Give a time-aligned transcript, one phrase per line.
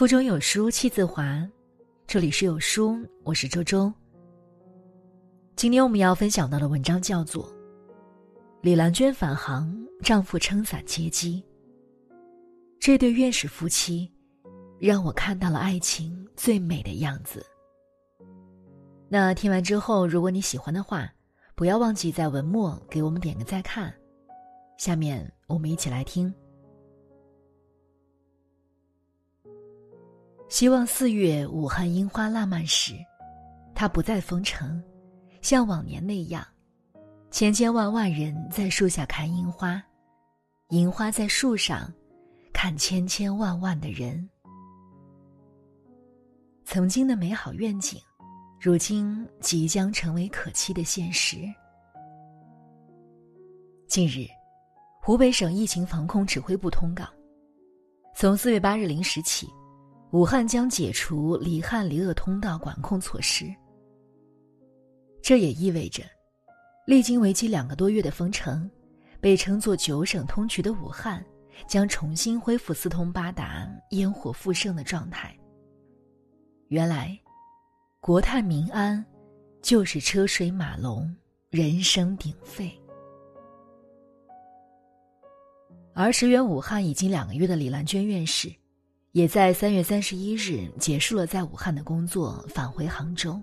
[0.00, 1.46] 腹中有书气自华，
[2.06, 3.92] 这里是有书，我是周周。
[5.56, 7.44] 今天我们要分享到的文章叫做
[8.62, 9.70] 《李兰娟返航，
[10.02, 11.44] 丈夫撑伞接机》。
[12.78, 14.10] 这对院士夫妻，
[14.78, 17.44] 让我看到了爱情最美的样子。
[19.06, 21.12] 那听完之后，如果你喜欢的话，
[21.54, 23.94] 不要忘记在文末给我们点个再看。
[24.78, 26.34] 下面我们一起来听。
[30.50, 32.94] 希望四月武汉樱花烂漫时，
[33.72, 34.82] 它不再封城，
[35.40, 36.44] 像往年那样，
[37.30, 39.80] 千千万万人在树下看樱花，
[40.70, 41.90] 樱花在树上，
[42.52, 44.28] 看千千万万的人。
[46.64, 48.00] 曾经的美好愿景，
[48.60, 51.36] 如今即将成为可期的现实。
[53.86, 54.26] 近日，
[55.00, 57.04] 湖北省疫情防控指挥部通告，
[58.16, 59.48] 从四月八日零时起。
[60.12, 63.46] 武汉将解除离汉离鄂通道管控措施，
[65.22, 66.02] 这也意味着，
[66.84, 68.68] 历经为期两个多月的封城，
[69.20, 71.24] 被称作“九省通衢”的武汉
[71.68, 75.32] 将重新恢复四通八达、烟火复盛的状态。
[76.70, 77.16] 原来，
[78.00, 79.04] 国泰民安，
[79.62, 81.08] 就是车水马龙、
[81.50, 82.68] 人声鼎沸。
[85.94, 88.52] 而驰援武汉已经两个月的李兰娟院士。
[89.12, 93.40] 也在三月三十一日结束了在武汉的工作，返回杭州。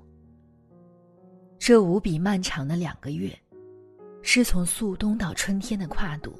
[1.60, 3.38] 这无比漫长的两个月，
[4.22, 6.40] 是从肃冬到春天的跨度，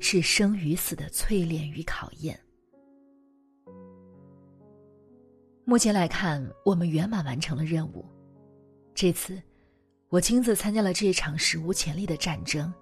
[0.00, 2.38] 是生与死的淬炼与考验。
[5.66, 8.02] 目前来看，我们圆满完成了任务。
[8.94, 9.40] 这次，
[10.08, 12.72] 我亲自参加了这场史无前例的战争，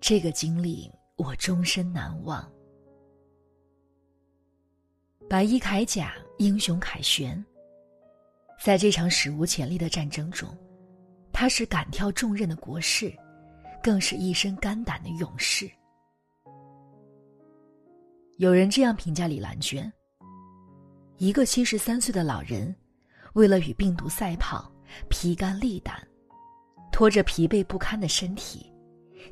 [0.00, 2.48] 这个经历我终身难忘。
[5.28, 7.44] 白衣铠甲，英雄凯旋。
[8.62, 10.56] 在这场史无前例的战争中，
[11.32, 13.12] 他是敢挑重任的国士，
[13.82, 15.68] 更是一身肝胆的勇士。
[18.36, 19.92] 有人这样评价李兰娟：
[21.16, 22.72] 一个七十三岁的老人，
[23.32, 24.70] 为了与病毒赛跑，
[25.08, 26.00] 披肝沥胆，
[26.92, 28.72] 拖着疲惫不堪的身体，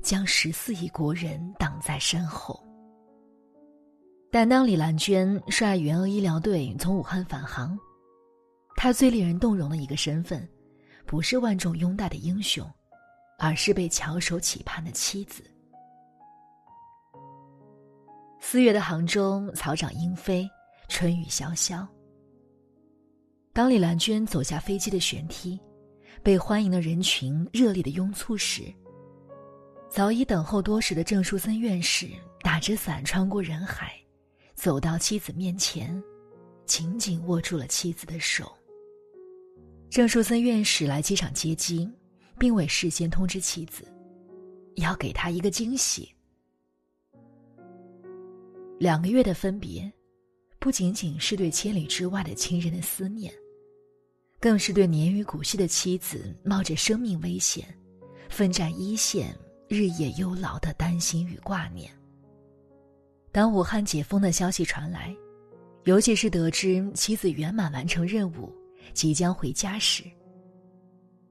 [0.03, 2.61] 将十四亿国人挡在身后。
[4.35, 7.79] 但当李兰娟率援鄂医疗队从武汉返航，
[8.75, 10.45] 她最令人动容的一个身份，
[11.07, 12.69] 不是万众拥戴的英雄，
[13.39, 15.45] 而是被翘首企盼的妻子。
[18.41, 20.51] 四月的杭州，草长莺飞，
[20.89, 21.87] 春雨潇潇。
[23.53, 25.61] 当李兰娟走下飞机的舷梯，
[26.25, 28.63] 被欢迎的人群热烈的拥簇时，
[29.89, 32.09] 早已等候多时的郑树森院士
[32.43, 33.95] 打着伞穿过人海。
[34.65, 36.03] 走到妻子面前，
[36.65, 38.51] 紧紧握住了妻子的手。
[39.91, 41.87] 郑树森院士来机场接机，
[42.39, 43.87] 并未事先通知妻子，
[44.77, 46.09] 要给他一个惊喜。
[48.81, 49.93] 两个月的分别，
[50.59, 53.31] 不仅仅是对千里之外的亲人的思念，
[54.41, 57.67] 更是对年逾古稀的妻子冒着生命危险，
[58.31, 59.39] 奋战一线、
[59.69, 61.93] 日夜忧劳的担心与挂念。
[63.35, 65.13] 当武汉解封的消息传来，
[65.87, 68.49] 尤其是得知妻子圆满完成任务，
[68.93, 70.05] 即将回家时，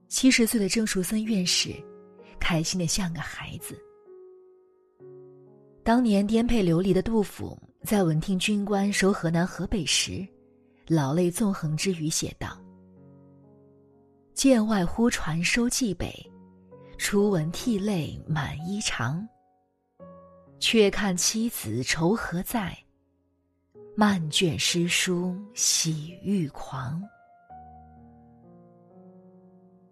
[0.06, 1.70] 七十岁的郑树森院士
[2.38, 3.74] 开心的像个孩子。
[5.82, 10.28] 当年颠沛流离的杜甫，在闻听军官收河南河北时，
[10.86, 12.62] 老泪纵横之余写道
[14.36, 16.14] ：“剑外忽传收蓟北，
[16.98, 19.26] 初闻涕泪满衣裳。”
[20.58, 22.76] 却看妻子愁何在，
[23.96, 27.02] 漫卷诗书喜欲狂。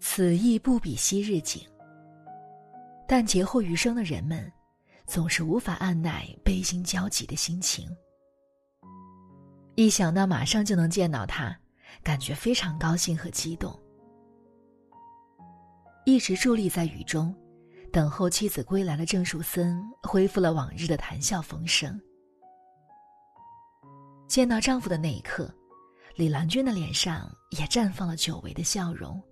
[0.00, 1.62] 此意不比昔日景。
[3.06, 4.50] 但劫后余生的人们，
[5.06, 7.86] 总是无法按耐悲心交集的心情。
[9.74, 11.54] 一想到马上就能见到他，
[12.02, 13.78] 感觉非常高兴和激动。
[16.04, 17.34] 一直伫立在雨中。
[17.92, 22.00] 等候妻子归来的郑树森恢复了往日的谈笑风生。
[24.26, 25.52] 见到丈夫的那一刻，
[26.16, 29.22] 李兰娟的脸上也绽放了久违的笑容。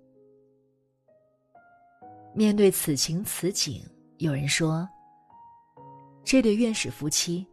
[2.35, 3.83] 面对此情此景，
[4.19, 4.87] 有人说
[6.23, 7.47] ：“这对院士夫妻，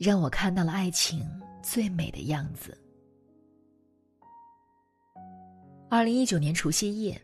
[0.00, 1.24] 让我看到了爱情
[1.62, 2.76] 最美的样子。”
[5.88, 7.22] 二零一九年除夕夜。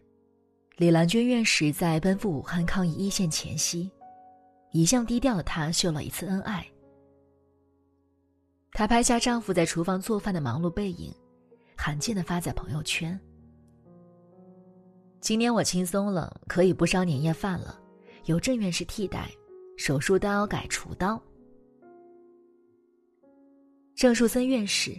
[0.76, 3.90] 李兰娟院士在奔赴武汉抗疫一线前夕，
[4.72, 6.66] 一向低调的她秀了一次恩爱。
[8.72, 11.10] 她拍下丈夫在厨房做饭的忙碌背影，
[11.74, 13.18] 罕见的发在朋友圈。
[15.18, 17.80] 今年我轻松了，可以不烧年夜饭了，
[18.26, 19.30] 由郑院士替代，
[19.78, 21.18] 手术刀改厨刀。
[23.94, 24.94] 郑树森院士，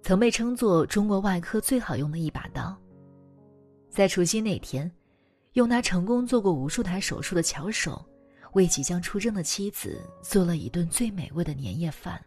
[0.00, 2.74] 曾被称作中国外科最好用的一把刀。
[3.90, 4.90] 在除夕那天，
[5.58, 8.00] 用他成功做过无数台手术的巧手，
[8.52, 12.24] 为即将出征的妻子做了一顿最美味的年夜饭。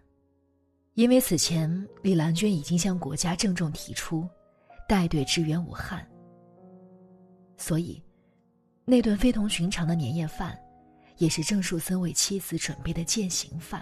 [0.95, 4.27] 因为此前李兰娟已经向国家郑重提出，
[4.85, 6.05] 带队支援武汉。
[7.55, 8.03] 所以，
[8.83, 10.59] 那顿非同寻常的年夜饭，
[11.15, 13.81] 也是郑树森为妻子准备的践行饭。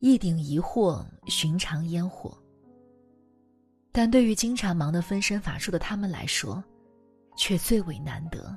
[0.00, 2.36] 一顶一惑，寻常烟火。
[3.90, 6.62] 但对于经常忙得分身乏术的他们来说，
[7.36, 8.56] 却最为难得。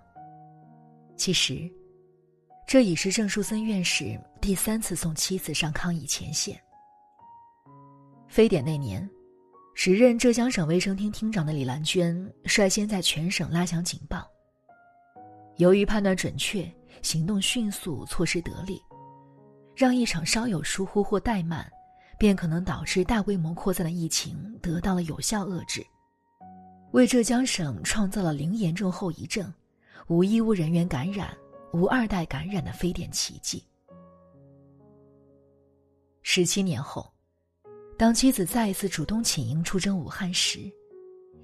[1.16, 1.70] 其实，
[2.68, 6.60] 这已是郑树森院士第三次送妻子上抗疫前线。
[8.28, 9.08] 非典那年。
[9.78, 14.26] 时任浙江省卫生厅厅长的李兰娟率先在全省拉响警报。
[15.58, 16.66] 由于判断准确、
[17.02, 18.82] 行动迅速、措施得力，
[19.76, 21.70] 让一场稍有疏忽或怠慢，
[22.18, 25.86] 便可能导致大规模扩散的疫情得到了有效遏制，
[26.96, 29.54] 为浙江省创造了零严重后遗症、
[30.08, 31.38] 无医务人员感染、
[31.74, 33.62] 无二代感染的非典奇迹。
[36.22, 37.12] 十七年后。
[37.98, 40.72] 当妻子再一次主动请缨出征武汉时，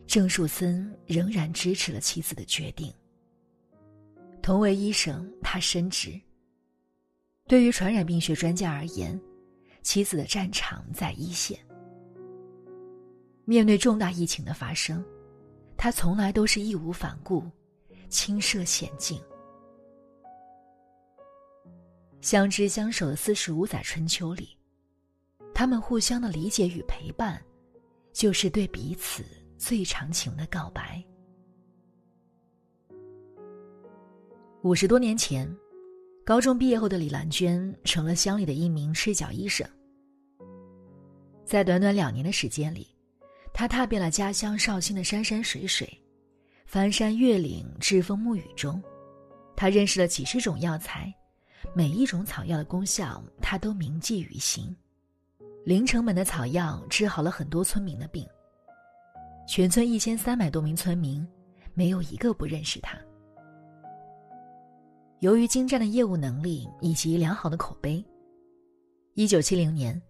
[0.05, 2.93] 郑树森仍然支持了妻子的决定。
[4.41, 6.19] 同为医生，他深知，
[7.47, 9.19] 对于传染病学专家而言，
[9.81, 11.59] 妻子的战场在一线。
[13.43, 15.03] 面对重大疫情的发生，
[15.83, 17.43] 他从来都是义无反顾，
[18.07, 19.19] 轻涉险境。
[22.21, 24.55] 相知相守的四十五载春秋里。
[25.55, 27.43] 他们互相的理解与陪伴，
[28.13, 29.23] 就是对彼此
[29.57, 31.03] 最长情的告白。
[34.61, 35.51] 五十多年前，
[36.23, 39.67] 高中毕业后的李兰娟成了乡里的一名赤脚医生。
[41.43, 42.90] 在短短两年的时间里，
[43.53, 45.87] 他踏遍了家乡绍兴的山山水水，
[46.65, 48.81] 翻山越岭，栉风沐雨中，
[49.55, 51.13] 他认识了几十种药材，
[51.73, 54.75] 每一种草药的功效，他都铭记于心。
[55.63, 58.27] 零成本的草药治好了很多村民的病。
[59.47, 61.27] 全村一千三百多名村民，
[61.75, 62.97] 没有一个不认识他。
[65.19, 68.03] 由于精湛的业务能力以及良好的口碑，
[69.13, 70.01] 一九七零年，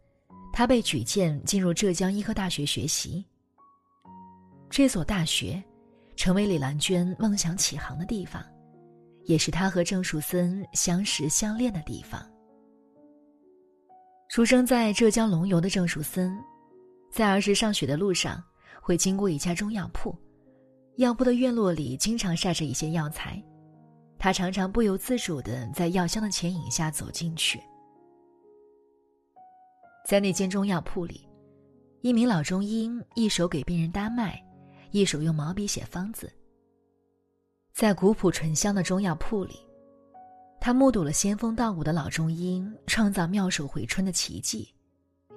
[0.53, 3.25] 他被举荐进入浙江医科大学学习。
[4.71, 5.61] 这所大学，
[6.15, 8.41] 成为李兰娟梦想起航的地方，
[9.25, 12.25] 也是她和郑树森相识相恋的地方。
[14.29, 16.33] 出生在浙江龙游的郑树森，
[17.11, 18.41] 在儿时上学的路上
[18.81, 20.15] 会经过一家中药铺，
[20.95, 23.43] 药铺的院落里经常晒着一些药材，
[24.17, 27.59] 他常常不由自主的在药香的牵引下走进去。
[30.07, 31.27] 在那间中药铺里，
[31.99, 34.41] 一名老中医一手给病人搭脉，
[34.91, 36.31] 一手用毛笔写方子。
[37.73, 39.59] 在古朴醇香的中药铺里。
[40.59, 44.71] 他目睹了仙风道骨的老中医创造妙手回春的奇迹，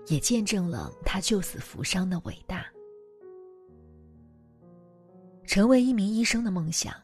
[0.09, 2.67] 也见证了他救死扶伤的伟大。
[5.47, 6.95] 成为一名医生的梦想，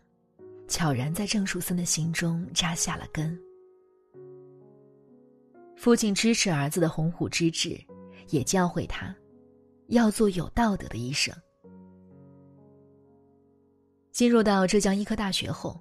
[0.68, 3.40] 悄然在郑树森的心中扎下了根。
[5.74, 7.80] 父亲支持儿子的鸿鹄之志，
[8.28, 9.16] 也教会他，
[9.86, 11.34] 要做有道德的医生。
[14.20, 15.80] 进入到浙江医科大学后。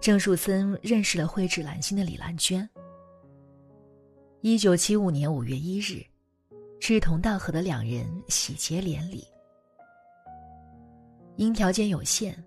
[0.00, 2.68] 郑树森认识了蕙质兰心的李兰娟。
[4.40, 6.00] 一九七五年五月一日，
[6.78, 9.26] 志同道合的两人喜结连理。
[11.34, 12.40] 因条件有限，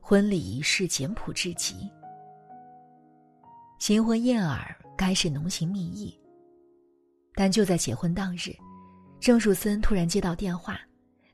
[0.00, 1.88] 婚礼仪式简朴至极。
[3.78, 6.20] 新婚燕尔，该是浓情蜜意。
[7.36, 8.52] 但就在结婚当日，
[9.20, 10.80] 郑树森突然接到电话，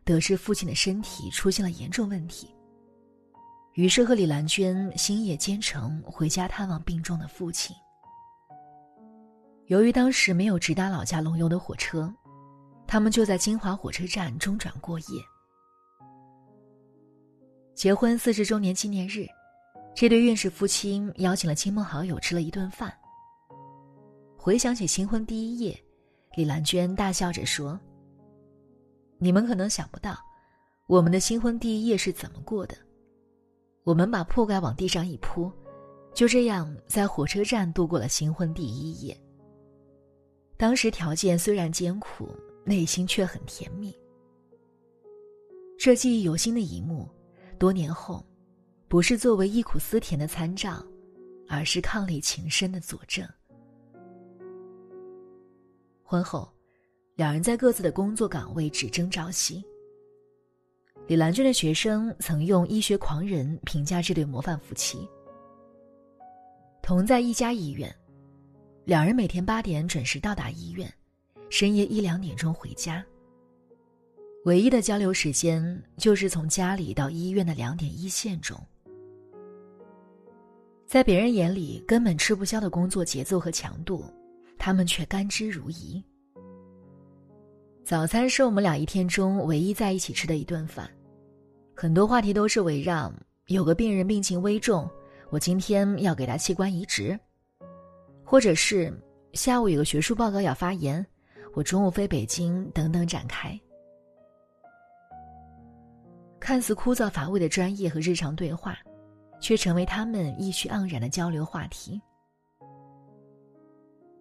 [0.04, 2.50] 得知父亲的身体出现了严重问题。
[3.76, 7.76] 于是和李兰娟星夜兼程回家探望病重的父亲。
[9.66, 12.10] 由于当时没有直达老家龙游的火车，
[12.86, 15.22] 他们就在金华火车站中转过夜。
[17.74, 19.26] 结婚四十周年纪念日，
[19.94, 22.90] 这对院士夫妻邀请了亲朋好友吃了一顿饭。
[24.38, 25.78] 回想起新婚第一夜，
[26.34, 27.78] 李兰娟大笑着说
[29.20, 30.16] ：“你们可能想不到，
[30.86, 32.74] 我们的新婚第一夜是怎么过的。”
[33.86, 35.48] 我们把铺盖往地上一铺，
[36.12, 39.16] 就这样在火车站度过了新婚第一夜。
[40.56, 42.28] 当时条件虽然艰苦，
[42.64, 43.96] 内心却很甜蜜。
[45.78, 47.08] 这记忆犹新的一幕，
[47.60, 48.26] 多年后，
[48.88, 50.84] 不是作为忆苦思甜的参照，
[51.48, 53.24] 而是伉俪情深的佐证。
[56.02, 56.52] 婚后，
[57.14, 59.64] 两人在各自的工作岗位只争朝夕。
[61.08, 65.08] 李兰娟的学生曾用“医学狂人”评价这对模范夫妻。
[66.82, 67.94] 同在一家医院，
[68.84, 70.92] 两人每天八点准时到达医院，
[71.48, 73.04] 深夜一两点钟回家。
[74.46, 78.60] 唯一的交流时间就是从家里到医院的两点一线中。
[80.86, 84.04] 在别人眼里根本吃不消的工作节奏和强度，
[84.58, 86.02] 他们却甘之如饴。
[87.84, 90.90] 早餐是我们俩一天中唯一在一起吃的一顿饭。
[91.78, 93.12] 很多话题都是围绕
[93.48, 94.88] 有个病人病情危重，
[95.28, 97.18] 我今天要给他器官移植，
[98.24, 98.90] 或者是
[99.34, 101.06] 下午有个学术报告要发言，
[101.52, 103.60] 我中午飞北京等等展开。
[106.40, 108.78] 看似枯燥乏味的专业和日常对话，
[109.38, 112.00] 却成为他们意趣盎然的交流话题。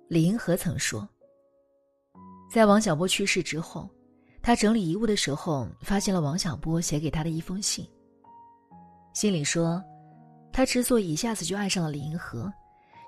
[0.10, 1.08] 李银河曾说，
[2.52, 3.90] 在王小波去世之后。
[4.46, 7.84] 他整理遗物的时候，发现了王小波写给他的一封信。
[9.12, 9.84] 信里说，
[10.54, 12.54] 他之所以一下子就爱上了李银河，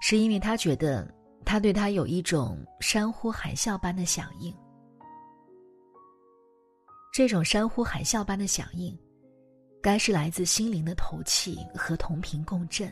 [0.01, 1.07] 是因为他觉得
[1.45, 4.51] 他对他有一种山呼海啸般的响应。
[7.13, 8.97] 这种山呼海啸般的响应，
[9.79, 12.91] 该是来自心灵的投契和同频共振。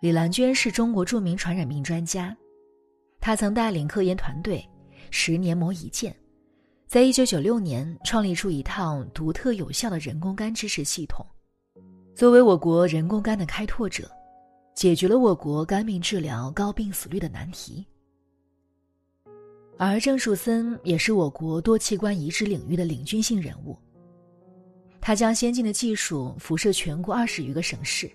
[0.00, 2.34] 李兰娟是中国著名传染病专家，
[3.20, 4.66] 她曾带领科研团队
[5.10, 6.16] 十年磨一剑。
[6.86, 11.26] 在一九九六年，创立出一套独特有效的人工肝支持系统，
[12.14, 14.08] 作为我国人工肝的开拓者，
[14.72, 17.84] 解决了我国肝病治疗高病死率的难题。
[19.76, 23.76] 而郑树森也是我国多器官移植领域的领军性人物，
[25.00, 28.08] 他将先进的技术辐射全国二十余个省市，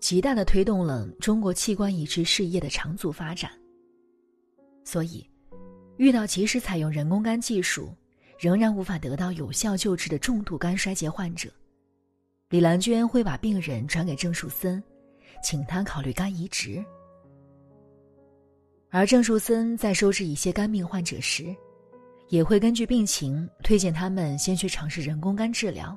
[0.00, 3.50] 极大的推动了中国器官移植事业的长足发展。
[4.84, 5.26] 所以，
[5.96, 7.90] 遇到及时采用人工肝技术。
[8.42, 11.48] 仍然无法得到有效救治的重度肝衰竭患者，
[12.48, 14.82] 李兰娟会把病人转给郑树森，
[15.44, 16.84] 请他考虑肝移植。
[18.90, 21.54] 而郑树森在收治一些肝病患者时，
[22.30, 25.96] 也会根据病情推荐他们先去尝试人工肝治疗。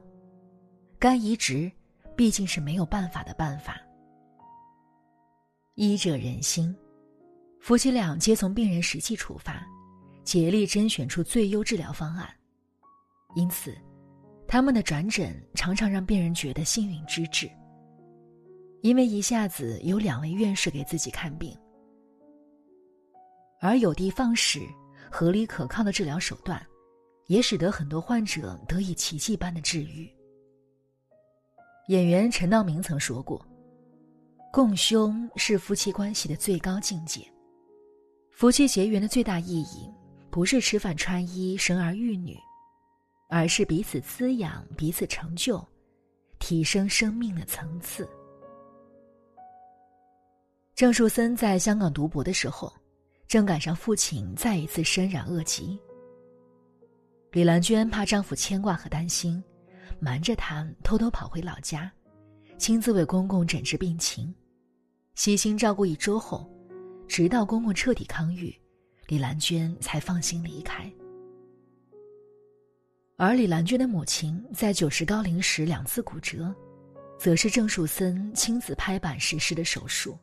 [1.00, 1.72] 肝移植
[2.16, 3.82] 毕竟是没有办法的办法。
[5.74, 6.76] 医者仁心，
[7.60, 9.66] 夫妻俩皆从病人实际出发。
[10.26, 12.28] 竭力甄选出最优治疗方案，
[13.36, 13.78] 因此，
[14.48, 17.48] 他们的转诊常常让病人觉得幸运之至。
[18.82, 21.56] 因为一下子有两位院士给自己看病，
[23.62, 24.62] 而有的放矢、
[25.12, 26.60] 合理可靠的治疗手段，
[27.28, 30.12] 也使得很多患者得以奇迹般的治愈。
[31.88, 33.44] 演员陈道明曾说过
[34.52, 37.22] ：“共修是夫妻关系的最高境界，
[38.32, 39.88] 夫妻结缘的最大意义。”
[40.36, 42.38] 不是吃饭穿衣生儿育女，
[43.30, 45.66] 而是彼此滋养、彼此成就，
[46.40, 48.06] 提升生命的层次。
[50.76, 52.70] 郑树森在香港读博的时候，
[53.30, 55.80] 正赶上父亲再一次身染恶疾。
[57.32, 59.42] 李兰娟怕丈夫牵挂和担心，
[60.02, 61.90] 瞒着他偷偷跑回老家，
[62.58, 64.36] 亲自为公公诊治病情，
[65.14, 66.46] 悉心照顾一周后，
[67.08, 68.54] 直到公公彻底康愈。
[69.08, 70.92] 李兰娟才放心离开，
[73.18, 76.54] 而李兰娟的母亲在九十高龄时两次骨折，
[77.20, 80.18] 则是郑树森亲自拍板实施的手术。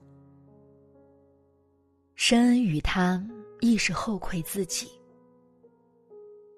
[2.16, 3.24] 深恩于他，
[3.60, 4.88] 亦是后愧自己。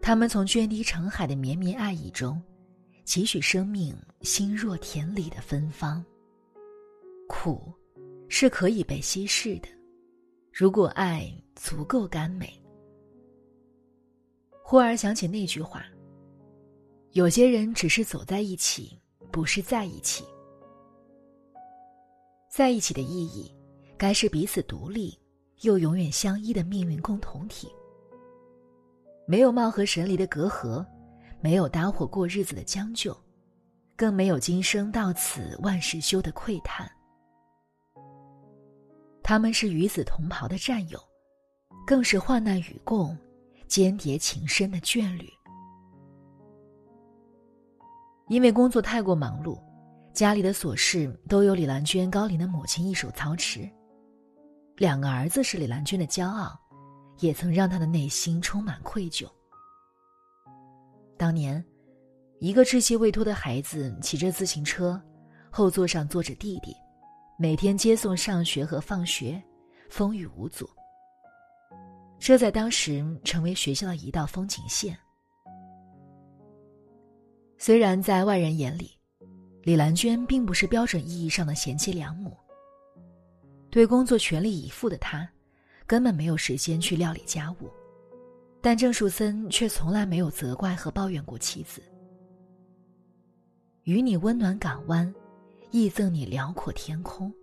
[0.01, 2.43] 他们从涓滴成海的绵绵爱意中，
[3.05, 6.03] 汲取生命心若田里的芬芳。
[7.29, 7.71] 苦，
[8.31, 9.69] 是可以被稀释的。
[10.57, 12.49] 如果爱足够甘美，
[14.63, 15.85] 忽而想起那句话
[17.11, 18.97] ：“有些人只是走在一起，
[19.33, 20.25] 不是在一起。
[22.49, 23.53] 在一起的意义，
[23.99, 25.19] 该是彼此独立
[25.63, 27.69] 又永远相依的命运共同体。
[29.27, 30.87] 没有貌合神离的隔阂，
[31.41, 33.13] 没有搭伙过日子的将就，
[33.97, 36.89] 更没有今生到此万事休的喟叹。”
[39.25, 41.01] 他们是与子同袍的战友，
[41.87, 43.17] 更是患难与共、
[43.67, 45.27] 间谍情深的眷侣。
[48.29, 49.59] 因为工作太过忙碌，
[50.13, 53.67] 家里的琐事都由李兰娟高龄的母亲一手操持。
[54.77, 56.55] 两个儿子是李兰娟的骄傲，
[57.21, 59.27] 也曾让她的内心充满愧疚。
[61.17, 61.65] 当年，
[62.41, 65.01] 一个稚气未脱的孩子骑着自行车，
[65.51, 66.77] 后座上坐着弟弟，
[67.37, 69.43] 每天接送上学和放学，
[69.91, 70.69] 风雨无阻。
[72.19, 74.97] 这在当时成为学校的一道风景线。
[77.59, 78.93] 虽然在外人眼里，
[79.63, 82.37] 李兰娟并不是标准意义上的贤妻良母。
[83.69, 85.29] 对工作全力以赴的她，
[85.89, 87.69] 根本没有时间去料理家务，
[88.63, 91.83] 但郑树森却从来没有责怪和抱怨过妻子。
[93.83, 95.13] 与你温暖港湾，
[95.75, 97.35] 亦赠你辽阔天空。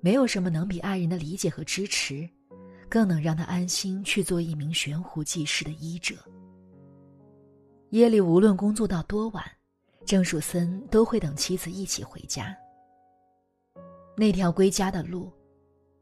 [0.00, 2.30] 没有什么能比爱人的理解和支持，
[2.88, 6.14] 更能让他安心去做一名悬壶济世的医者。
[7.90, 9.44] 夜里无论工作到多晚，
[10.06, 12.56] 郑树森都会等妻子一起回家。
[14.16, 15.32] 那条归家的路，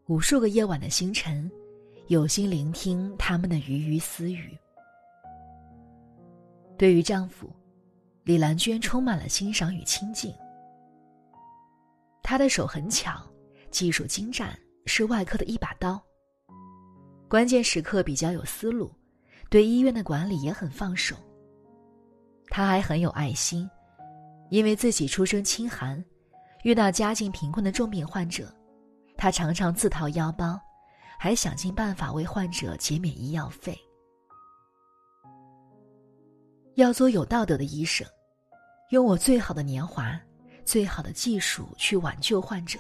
[0.07, 1.51] 无数个夜晚的星辰，
[2.09, 4.55] 有心聆听他们的鱼鱼私语。
[6.77, 7.51] 对于丈夫，
[8.25, 10.31] 李兰娟充满了欣赏与亲近。
[12.23, 13.21] 他的手很巧，
[13.71, 16.01] 技术精湛，是外科的一把刀。
[17.29, 18.93] 关键时刻比较有思路，
[19.51, 21.17] 对医院的管理也很放手。
[22.49, 23.69] 他还很有爱心，
[24.51, 26.03] 因为自己出身清寒。
[26.65, 28.55] 遇到家境贫困的重病患者，
[29.17, 30.61] 他常常自掏腰包，
[31.19, 33.77] 还想尽办法为患者减免医药费。
[36.77, 38.07] 要做有道德的医生，
[38.91, 40.21] 用我最好的年华、
[40.65, 42.79] 最好的技术去挽救患者。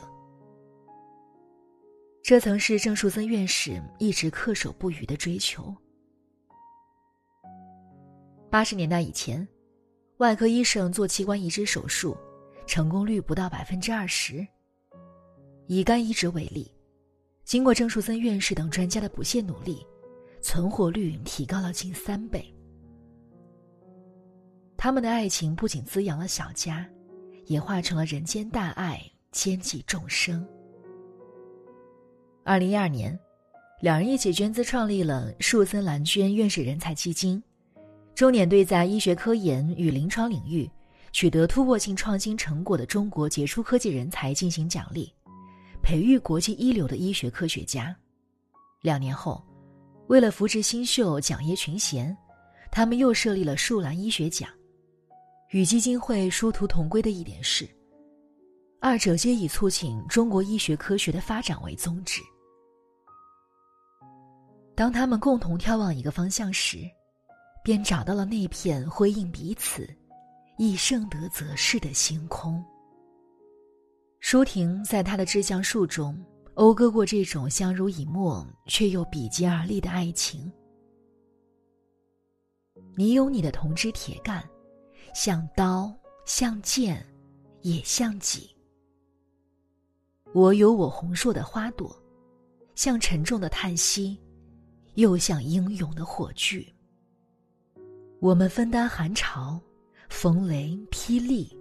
[2.23, 5.75] 这曾是郑树森院士一直恪守不渝的追求。
[8.51, 9.47] 八十年代以前，
[10.19, 12.17] 外科医生做器官移植手术。
[12.65, 14.47] 成功率不到百分之二十。
[15.67, 16.73] 以肝移植为例，
[17.45, 19.85] 经过郑树森院士等专家的不懈努力，
[20.41, 22.55] 存活率提高了近三倍。
[24.77, 26.89] 他们的爱情不仅滋养了小家，
[27.47, 30.47] 也化成了人间大爱，兼济众生。
[32.45, 33.19] 二零一二年，
[33.81, 37.43] 两人一起捐资创立了树森兰娟院士人才基金，
[38.15, 40.71] 重点对在医学科研与临床领域。
[41.15, 45.13] 取得突破性创新成果的中国杰出科技人才进行奖励，
[45.83, 47.95] 培育国际一流的医学科学家。
[48.81, 49.45] 两年后，
[50.07, 52.17] 为了扶持新秀奖业群贤，
[52.71, 54.49] 他们又设立了树兰医学奖。
[55.53, 57.69] 与基金会殊途同归的一点是，
[58.81, 62.21] 二者皆以促进中国医学科学的发展为宗旨。
[64.75, 66.79] 当他们共同眺望一个方向时，
[67.63, 69.89] 便找到了那片辉映彼此。
[70.59, 72.63] 以盛德则世的星空。
[74.21, 76.17] 舒婷在她的《致橡树》中
[76.55, 80.53] 讴歌过这种相濡以沫却又比肩而立的爱情。
[82.97, 84.47] 你有你的铜枝铁干，
[85.15, 85.95] 像刀，
[86.25, 87.07] 像剑，
[87.61, 88.55] 也像戟；
[90.33, 91.95] 我有我红硕的花朵，
[92.75, 94.21] 像沉重的叹息，
[94.95, 96.67] 又像英勇的火炬。
[98.21, 99.61] 我们分担寒潮。
[100.09, 101.59] 风雷霹雳，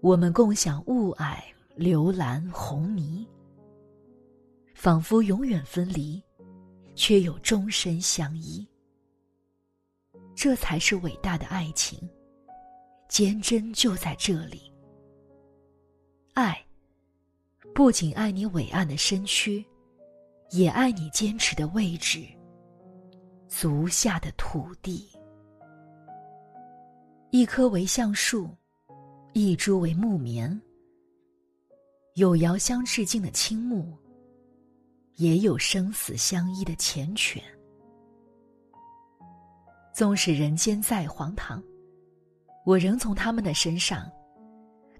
[0.00, 1.36] 我们共享雾霭、
[1.74, 3.26] 流岚、红霓，
[4.72, 6.22] 仿佛永远分离，
[6.94, 8.64] 却又终身相依。
[10.32, 11.98] 这才是伟大的爱情，
[13.10, 14.72] 坚贞就在这里。
[16.32, 16.64] 爱，
[17.74, 19.66] 不仅爱你伟岸的身躯，
[20.52, 22.24] 也爱你坚持的位置，
[23.48, 25.10] 足下的土地。
[27.32, 28.48] 一棵为橡树，
[29.32, 30.58] 一株为木棉。
[32.14, 33.92] 有遥相致敬的青木，
[35.16, 37.42] 也有生死相依的缱绻。
[39.92, 41.60] 纵使人间再荒唐，
[42.70, 44.08] 我仍从他们的身上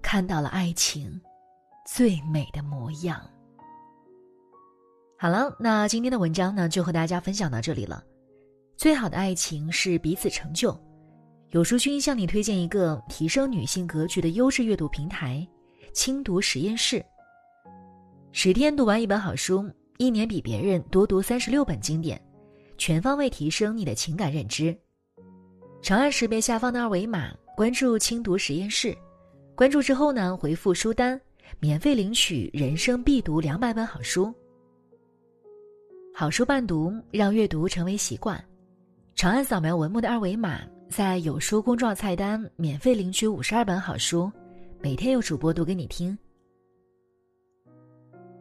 [0.01, 1.21] 看到了爱情
[1.87, 3.21] 最美的模样。
[5.17, 8.03] 好了，那今天的文章呢，就和大家分享到这里了。
[8.75, 10.77] 最好的爱情是彼此成就。
[11.51, 15.47] 有书君向你推荐一个提升女性格局的优质阅读平台——
[15.95, 17.01] 轻读实验室。
[18.33, 19.65] 十天读完一本好书，
[19.97, 22.21] 一年比别人多读三十六本经典，
[22.77, 24.77] 全方位提升你的情感认知。
[25.81, 28.97] 长按识别下方的二维码，关注“轻读实验室”，
[29.55, 31.19] 关注之后呢，回复“书单”，
[31.59, 34.33] 免费领取人生必读两百本好书。
[36.13, 38.41] 好书伴读，让阅读成为习惯。
[39.15, 44.31] 长按扫描文末的二维码，在有书公众号菜单免费领取五十二本好书，
[44.79, 46.17] 每天有主播读给你听。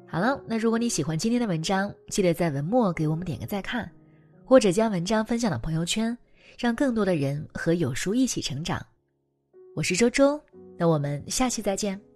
[0.07, 3.91] 好了，那如果你喜欢今天的文章，记得在文末给我们点个再看，
[4.45, 6.17] 或者将文章分享到朋友圈，
[6.59, 8.81] 让更多的人和有书一起成长。
[9.75, 10.41] 我是周周
[10.77, 12.10] 那我们下期再见。